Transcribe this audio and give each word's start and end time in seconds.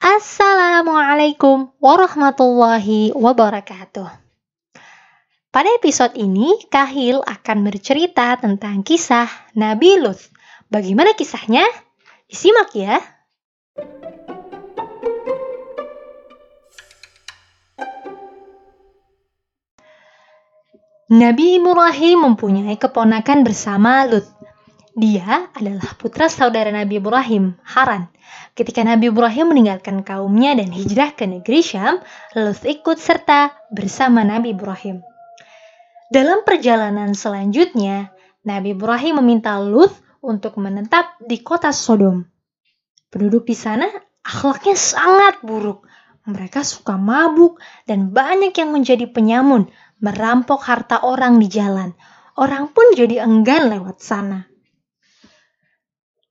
Assalamualaikum 0.00 1.76
warahmatullahi 1.76 3.12
wabarakatuh. 3.12 4.08
Pada 5.52 5.68
episode 5.76 6.16
ini, 6.16 6.56
Kahil 6.72 7.20
akan 7.20 7.68
bercerita 7.68 8.40
tentang 8.40 8.80
kisah 8.80 9.28
Nabi 9.60 10.00
Lut. 10.00 10.16
Bagaimana 10.72 11.12
kisahnya? 11.12 11.68
Disimak 12.32 12.72
ya. 12.72 12.96
Nabi 21.12 21.60
Ibrahim 21.60 22.32
mempunyai 22.32 22.80
keponakan 22.80 23.44
bersama 23.44 24.08
Lut. 24.08 24.37
Dia 24.98 25.46
adalah 25.54 25.94
putra 25.94 26.26
saudara 26.26 26.74
Nabi 26.74 26.98
Ibrahim, 26.98 27.54
Haran. 27.62 28.10
Ketika 28.58 28.82
Nabi 28.82 29.14
Ibrahim 29.14 29.54
meninggalkan 29.54 30.02
kaumnya 30.02 30.58
dan 30.58 30.74
hijrah 30.74 31.14
ke 31.14 31.22
negeri 31.22 31.62
Syam, 31.62 32.02
Lut 32.34 32.58
ikut 32.66 32.98
serta 32.98 33.54
bersama 33.70 34.26
Nabi 34.26 34.58
Ibrahim. 34.58 34.98
Dalam 36.10 36.42
perjalanan 36.42 37.14
selanjutnya, 37.14 38.10
Nabi 38.42 38.74
Ibrahim 38.74 39.22
meminta 39.22 39.54
Lut 39.62 39.94
untuk 40.18 40.58
menetap 40.58 41.14
di 41.22 41.46
kota 41.46 41.70
Sodom. 41.70 42.26
Penduduk 43.06 43.46
di 43.46 43.54
sana 43.54 43.86
akhlaknya 44.26 44.74
sangat 44.74 45.46
buruk. 45.46 45.86
Mereka 46.26 46.66
suka 46.66 46.98
mabuk 46.98 47.62
dan 47.86 48.10
banyak 48.10 48.50
yang 48.50 48.74
menjadi 48.74 49.06
penyamun, 49.06 49.70
merampok 50.02 50.58
harta 50.66 51.06
orang 51.06 51.38
di 51.38 51.46
jalan. 51.46 51.94
Orang 52.34 52.74
pun 52.74 52.98
jadi 52.98 53.22
enggan 53.22 53.70
lewat 53.70 54.02
sana. 54.02 54.57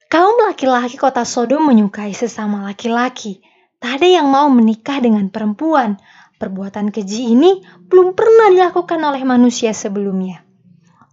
Kaum 0.07 0.39
laki-laki 0.47 0.95
kota 0.95 1.27
Sodom 1.27 1.67
menyukai 1.67 2.15
sesama 2.15 2.63
laki-laki. 2.63 3.43
Tak 3.75 3.99
ada 3.99 4.07
yang 4.07 4.31
mau 4.31 4.47
menikah 4.47 5.03
dengan 5.03 5.27
perempuan. 5.27 5.99
Perbuatan 6.39 6.95
keji 6.95 7.35
ini 7.35 7.59
belum 7.91 8.15
pernah 8.15 8.47
dilakukan 8.47 9.03
oleh 9.03 9.27
manusia 9.27 9.75
sebelumnya. 9.75 10.47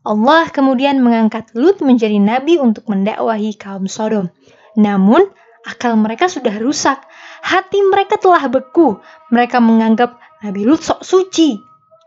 Allah 0.06 0.46
kemudian 0.46 1.02
mengangkat 1.02 1.50
Lut 1.58 1.82
menjadi 1.82 2.22
nabi 2.22 2.62
untuk 2.62 2.86
mendakwahi 2.86 3.58
kaum 3.58 3.90
Sodom. 3.90 4.30
Namun, 4.78 5.26
akal 5.66 5.98
mereka 5.98 6.30
sudah 6.30 6.54
rusak. 6.62 7.02
Hati 7.42 7.82
mereka 7.82 8.14
telah 8.14 8.46
beku. 8.46 9.02
Mereka 9.34 9.58
menganggap 9.58 10.22
Nabi 10.46 10.70
Lut 10.70 10.86
sok 10.86 11.02
suci. 11.02 11.58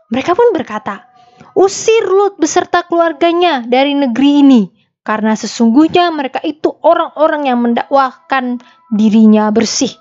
Mereka 0.08 0.32
pun 0.32 0.56
berkata, 0.56 1.04
"Usir 1.52 2.08
Lut 2.08 2.40
beserta 2.40 2.80
keluarganya 2.88 3.60
dari 3.60 3.92
negeri 3.92 4.32
ini." 4.40 4.77
Karena 5.08 5.32
sesungguhnya 5.32 6.12
mereka 6.12 6.44
itu 6.44 6.68
orang-orang 6.84 7.48
yang 7.48 7.64
mendakwahkan 7.64 8.60
dirinya 8.92 9.48
bersih. 9.48 9.96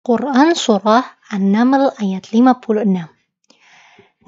Quran 0.00 0.56
Surah 0.56 1.04
An-Naml 1.28 1.92
ayat 2.00 2.32
56 2.32 2.88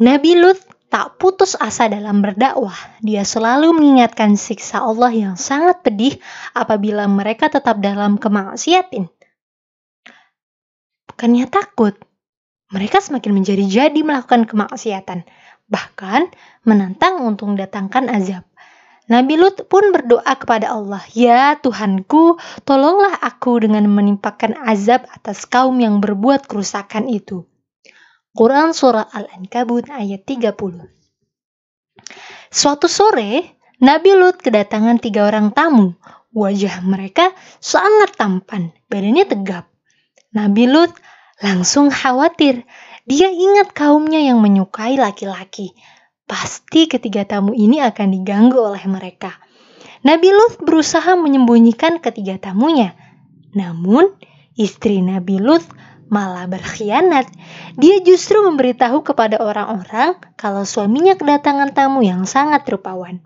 Nabi 0.04 0.32
Lut 0.36 0.60
tak 0.92 1.16
putus 1.16 1.56
asa 1.56 1.88
dalam 1.88 2.20
berdakwah. 2.20 2.76
Dia 3.00 3.24
selalu 3.24 3.72
mengingatkan 3.72 4.36
siksa 4.36 4.84
Allah 4.84 5.08
yang 5.08 5.40
sangat 5.40 5.80
pedih 5.80 6.20
apabila 6.52 7.08
mereka 7.08 7.48
tetap 7.48 7.80
dalam 7.80 8.20
kemaksiatan. 8.20 9.08
Bukannya 11.08 11.48
takut, 11.48 11.96
mereka 12.68 13.00
semakin 13.00 13.32
menjadi-jadi 13.40 14.00
melakukan 14.04 14.44
kemaksiatan, 14.44 15.24
bahkan 15.72 16.28
menantang 16.68 17.24
untuk 17.24 17.56
mendatangkan 17.56 18.12
azab. 18.12 18.44
Nabi 19.10 19.34
Lut 19.34 19.66
pun 19.66 19.90
berdoa 19.90 20.34
kepada 20.38 20.70
Allah, 20.70 21.02
"Ya 21.10 21.58
Tuhanku, 21.58 22.38
tolonglah 22.62 23.18
aku 23.18 23.58
dengan 23.58 23.90
menimpakan 23.90 24.54
azab 24.62 25.10
atas 25.10 25.42
kaum 25.46 25.74
yang 25.82 25.98
berbuat 25.98 26.46
kerusakan 26.46 27.10
itu." 27.10 27.42
Quran 28.32 28.72
Surah 28.72 29.10
Al-Ankabut 29.12 29.92
ayat 29.92 30.24
30 30.24 30.88
Suatu 32.48 32.88
sore, 32.88 33.60
Nabi 33.82 34.14
Lut 34.16 34.40
kedatangan 34.40 35.02
tiga 35.02 35.28
orang 35.28 35.52
tamu. 35.52 35.98
Wajah 36.32 36.80
mereka 36.80 37.28
sangat 37.60 38.16
tampan, 38.16 38.72
badannya 38.88 39.28
tegap. 39.28 39.68
Nabi 40.32 40.64
Lut 40.64 40.96
langsung 41.44 41.92
khawatir. 41.92 42.64
Dia 43.04 43.28
ingat 43.28 43.76
kaumnya 43.76 44.22
yang 44.22 44.40
menyukai 44.40 44.96
laki-laki. 44.96 45.76
Pasti 46.24 46.88
ketiga 46.88 47.26
tamu 47.28 47.52
ini 47.52 47.82
akan 47.82 48.08
diganggu 48.14 48.58
oleh 48.58 48.82
mereka. 48.88 49.36
Nabi 50.02 50.34
Lut 50.34 50.58
berusaha 50.62 51.14
menyembunyikan 51.14 52.02
ketiga 52.02 52.38
tamunya. 52.38 52.98
Namun, 53.54 54.18
istri 54.58 54.98
Nabi 54.98 55.38
Lut 55.38 55.62
malah 56.12 56.44
berkhianat. 56.50 57.30
Dia 57.78 58.02
justru 58.04 58.42
memberitahu 58.44 59.00
kepada 59.06 59.40
orang-orang 59.40 60.18
kalau 60.36 60.66
suaminya 60.66 61.16
kedatangan 61.16 61.72
tamu 61.72 62.04
yang 62.04 62.26
sangat 62.28 62.66
rupawan. 62.68 63.24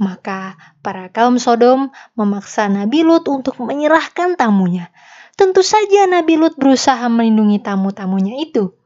Maka 0.00 0.56
para 0.80 1.12
kaum 1.12 1.36
Sodom 1.36 1.92
memaksa 2.16 2.68
Nabi 2.72 3.04
Lut 3.04 3.28
untuk 3.28 3.60
menyerahkan 3.60 4.36
tamunya. 4.36 4.88
Tentu 5.36 5.64
saja 5.64 6.04
Nabi 6.08 6.36
Lut 6.36 6.56
berusaha 6.60 7.04
melindungi 7.08 7.60
tamu-tamunya 7.64 8.40
itu. 8.40 8.76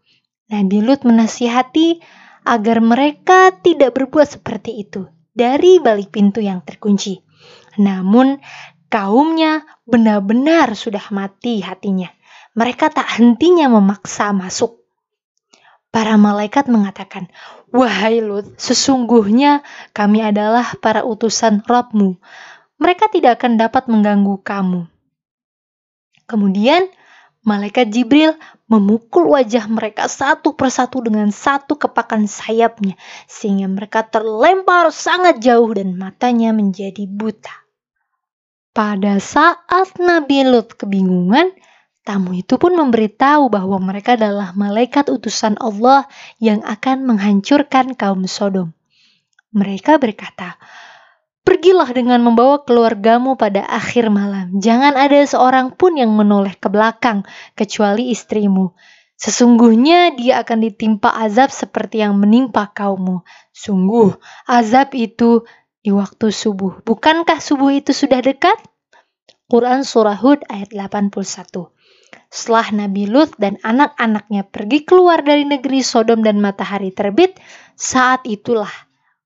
Nabi 0.50 0.78
Lut 0.83 1.03
menasihati 1.03 1.99
agar 2.44 2.84
mereka 2.84 3.50
tidak 3.65 3.97
berbuat 3.97 4.38
seperti 4.38 4.84
itu 4.84 5.09
dari 5.32 5.81
balik 5.81 6.15
pintu 6.15 6.44
yang 6.44 6.62
terkunci. 6.62 7.19
Namun, 7.81 8.38
kaumnya 8.93 9.66
benar-benar 9.82 10.78
sudah 10.78 11.03
mati 11.10 11.59
hatinya. 11.65 12.06
Mereka 12.54 12.94
tak 12.94 13.19
hentinya 13.19 13.66
memaksa 13.66 14.31
masuk. 14.31 14.78
Para 15.91 16.15
malaikat 16.15 16.71
mengatakan, 16.71 17.27
Wahai 17.75 18.22
Lut, 18.22 18.54
sesungguhnya 18.54 19.66
kami 19.91 20.22
adalah 20.22 20.78
para 20.78 21.03
utusan 21.03 21.66
Robmu. 21.66 22.19
Mereka 22.78 23.10
tidak 23.10 23.43
akan 23.43 23.59
dapat 23.59 23.91
mengganggu 23.91 24.38
kamu. 24.43 24.87
Kemudian, 26.31 26.87
malaikat 27.43 27.91
Jibril 27.91 28.38
memukul 28.65 29.37
wajah 29.37 29.69
mereka 29.69 30.09
satu 30.09 30.57
persatu 30.57 31.05
dengan 31.05 31.29
satu 31.29 31.77
kepakan 31.77 32.25
sayapnya, 32.25 32.97
sehingga 33.29 33.69
mereka 33.69 34.05
terlempar 34.09 34.89
sangat 34.89 35.41
jauh 35.41 35.69
dan 35.77 35.93
matanya 35.97 36.57
menjadi 36.57 37.05
buta. 37.05 37.53
Pada 38.75 39.23
saat 39.23 39.95
Nabi 40.03 40.43
Lut 40.49 40.75
kebingungan, 40.75 41.55
tamu 42.03 42.35
itu 42.35 42.59
pun 42.59 42.75
memberitahu 42.75 43.47
bahwa 43.47 43.79
mereka 43.79 44.19
adalah 44.19 44.51
malaikat 44.57 45.07
utusan 45.13 45.55
Allah 45.63 46.11
yang 46.43 46.59
akan 46.67 47.07
menghancurkan 47.07 47.95
kaum 47.95 48.27
Sodom. 48.27 48.75
Mereka 49.55 50.03
berkata, 50.03 50.59
Pergilah 51.44 51.93
dengan 51.93 52.25
membawa 52.25 52.65
keluargamu 52.65 53.37
pada 53.37 53.69
akhir 53.69 54.09
malam. 54.09 54.56
Jangan 54.56 54.97
ada 54.97 55.21
seorang 55.28 55.77
pun 55.77 55.93
yang 55.93 56.16
menoleh 56.16 56.56
ke 56.56 56.72
belakang, 56.72 57.21
kecuali 57.53 58.09
istrimu. 58.09 58.72
Sesungguhnya 59.15 60.16
dia 60.16 60.41
akan 60.41 60.65
ditimpa 60.65 61.12
azab 61.12 61.53
seperti 61.53 62.00
yang 62.00 62.16
menimpa 62.16 62.72
kaummu. 62.72 63.22
Sungguh, 63.53 64.16
azab 64.49 64.97
itu 64.97 65.44
di 65.84 65.93
waktu 65.93 66.33
subuh. 66.33 66.81
Bukankah 66.81 67.38
subuh 67.38 67.77
itu 67.77 67.93
sudah 67.93 68.25
dekat? 68.25 68.56
Quran 69.44 69.84
Surah 69.84 70.16
Hud 70.16 70.41
ayat 70.49 70.72
81 70.72 71.12
Setelah 72.33 72.66
Nabi 72.72 73.04
Lut 73.04 73.37
dan 73.37 73.60
anak-anaknya 73.60 74.49
pergi 74.49 74.88
keluar 74.88 75.21
dari 75.21 75.44
negeri 75.44 75.84
Sodom 75.84 76.25
dan 76.25 76.41
matahari 76.41 76.88
terbit, 76.91 77.37
saat 77.77 78.25
itulah 78.25 78.72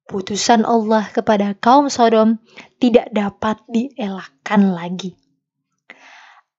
putusan 0.09 0.65
Allah 0.65 1.05
kepada 1.13 1.53
kaum 1.53 1.93
Sodom 1.93 2.41
tidak 2.81 3.13
dapat 3.13 3.61
dielakkan 3.69 4.73
lagi. 4.73 5.13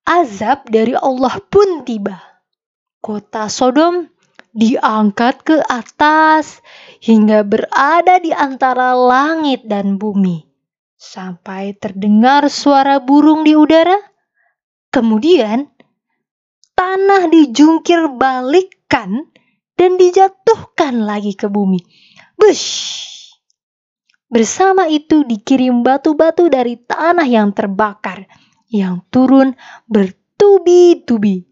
Azab 0.05 0.69
dari 0.69 0.93
Allah 0.93 1.41
pun 1.49 1.81
tiba. 1.81 2.21
Kota 3.01 3.49
Sodom 3.49 4.05
diangkat 4.53 5.41
ke 5.45 5.57
atas 5.65 6.61
hingga 7.01 7.41
berada 7.41 8.21
di 8.21 8.29
antara 8.29 8.93
langit 8.93 9.65
dan 9.65 9.97
bumi. 9.97 10.45
Sampai 10.99 11.73
terdengar 11.73 12.45
suara 12.53 13.01
burung 13.01 13.47
di 13.47 13.57
udara. 13.57 13.97
Kemudian, 14.89 15.69
tanah 16.73 17.29
dijungkir 17.29 18.13
balikkan 18.17 19.29
dan 19.77 19.95
dijatuhkan 19.95 21.05
lagi 21.05 21.37
ke 21.37 21.47
bumi. 21.47 21.79
Bush! 22.35 23.18
Bersama 24.29 24.85
itu 24.85 25.25
dikirim 25.25 25.81
batu-batu 25.81 26.53
dari 26.53 26.77
tanah 26.77 27.25
yang 27.25 27.49
terbakar 27.49 28.29
yang 28.69 29.01
turun 29.09 29.57
bertubi-tubi. 29.89 31.49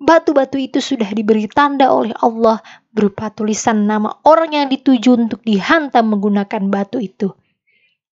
Batu-batu 0.00 0.56
itu 0.56 0.78
sudah 0.78 1.10
diberi 1.10 1.50
tanda 1.50 1.90
oleh 1.90 2.14
Allah 2.22 2.62
berupa 2.94 3.28
tulisan 3.34 3.84
nama 3.84 4.22
orang 4.24 4.56
yang 4.56 4.66
dituju 4.70 5.28
untuk 5.28 5.42
dihantam 5.42 6.06
menggunakan 6.06 6.70
batu 6.70 7.02
itu. 7.02 7.34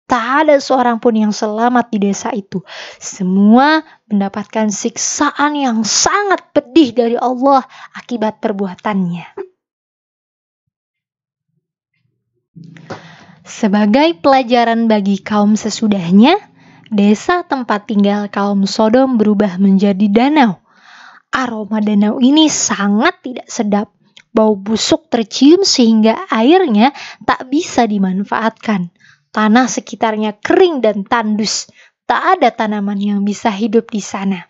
Tak 0.08 0.24
ada 0.44 0.56
seorang 0.58 0.98
pun 0.98 1.14
yang 1.14 1.30
selamat 1.30 1.92
di 1.92 1.98
desa 2.10 2.34
itu. 2.34 2.64
Semua 2.98 3.86
mendapatkan 4.10 4.72
siksaan 4.72 5.54
yang 5.54 5.86
sangat 5.86 6.42
pedih 6.56 6.90
dari 6.96 7.16
Allah 7.20 7.62
akibat 7.94 8.40
perbuatannya. 8.42 9.46
Sebagai 13.48 14.12
pelajaran 14.20 14.92
bagi 14.92 15.24
kaum 15.24 15.56
sesudahnya, 15.56 16.36
desa 16.92 17.40
tempat 17.48 17.88
tinggal 17.88 18.28
kaum 18.28 18.68
Sodom 18.68 19.16
berubah 19.16 19.56
menjadi 19.56 20.04
danau. 20.12 20.60
Aroma 21.32 21.80
danau 21.80 22.20
ini 22.20 22.52
sangat 22.52 23.24
tidak 23.24 23.48
sedap. 23.48 23.88
Bau 24.36 24.52
busuk 24.52 25.08
tercium 25.08 25.64
sehingga 25.64 26.28
airnya 26.28 26.92
tak 27.24 27.48
bisa 27.48 27.88
dimanfaatkan. 27.88 28.92
Tanah 29.32 29.64
sekitarnya 29.64 30.36
kering 30.44 30.84
dan 30.84 31.08
tandus. 31.08 31.72
Tak 32.04 32.36
ada 32.36 32.52
tanaman 32.52 33.00
yang 33.00 33.24
bisa 33.24 33.48
hidup 33.48 33.88
di 33.88 34.04
sana. 34.04 34.44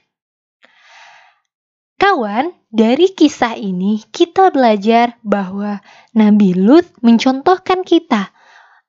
Kawan, 2.02 2.50
dari 2.66 3.14
kisah 3.14 3.54
ini 3.54 4.02
kita 4.10 4.50
belajar 4.50 5.14
bahwa 5.22 5.78
Nabi 6.18 6.58
Lut 6.58 6.86
mencontohkan 6.98 7.86
kita 7.86 8.34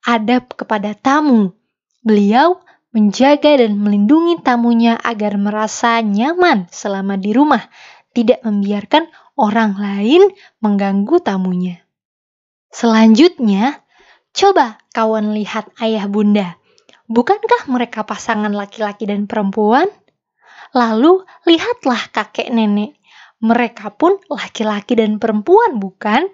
adab 0.10 0.50
kepada 0.58 0.98
tamu. 0.98 1.54
Beliau 2.02 2.58
menjaga 2.90 3.62
dan 3.62 3.78
melindungi 3.78 4.42
tamunya 4.42 4.98
agar 4.98 5.38
merasa 5.38 6.02
nyaman 6.02 6.66
selama 6.74 7.22
di 7.22 7.38
rumah, 7.38 7.70
tidak 8.18 8.42
membiarkan 8.42 9.06
orang 9.38 9.78
lain 9.78 10.34
mengganggu 10.58 11.22
tamunya. 11.22 11.86
Selanjutnya, 12.74 13.86
Coba 14.30 14.78
kawan 14.94 15.34
lihat 15.34 15.74
ayah 15.82 16.06
bunda. 16.06 16.56
Bukankah 17.10 17.66
mereka 17.66 18.06
pasangan 18.06 18.54
laki-laki 18.54 19.10
dan 19.10 19.26
perempuan? 19.26 19.90
Lalu 20.72 21.26
lihatlah 21.50 22.14
kakek 22.14 22.54
nenek. 22.54 22.94
Mereka 23.42 23.98
pun 23.98 24.22
laki-laki 24.30 24.94
dan 24.94 25.18
perempuan, 25.18 25.82
bukan? 25.82 26.30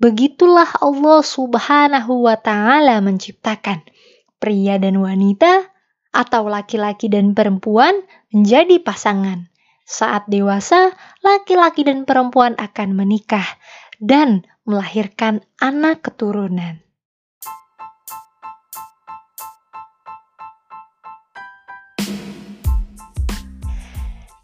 Begitulah 0.00 0.80
Allah 0.80 1.20
Subhanahu 1.20 2.24
wa 2.24 2.40
Ta'ala 2.40 3.04
menciptakan 3.04 3.84
pria 4.40 4.80
dan 4.80 4.96
wanita, 4.96 5.68
atau 6.10 6.50
laki-laki 6.50 7.06
dan 7.06 7.38
perempuan 7.38 8.02
menjadi 8.34 8.82
pasangan. 8.82 9.46
Saat 9.86 10.26
dewasa, 10.30 10.94
laki-laki 11.22 11.86
dan 11.86 12.06
perempuan 12.06 12.54
akan 12.58 12.94
menikah 12.94 13.46
dan 13.98 14.46
melahirkan 14.66 15.42
anak 15.58 16.06
keturunan. 16.06 16.82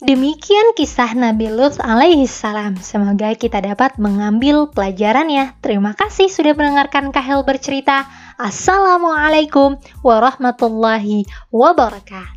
Demikian 0.06 0.78
kisah 0.78 1.18
Nabi 1.18 1.50
Lut 1.50 1.82
alaihi 1.82 2.30
salam. 2.30 2.78
Semoga 2.78 3.34
kita 3.34 3.58
dapat 3.58 3.98
mengambil 3.98 4.70
pelajarannya. 4.70 5.58
Terima 5.58 5.98
kasih 5.98 6.30
sudah 6.30 6.54
mendengarkan 6.54 7.10
Kahel 7.10 7.42
bercerita. 7.42 8.06
Assalamualaikum 8.38 9.82
warahmatullahi 10.06 11.26
wabarakatuh. 11.50 12.35